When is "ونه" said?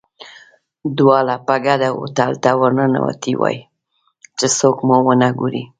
5.05-5.29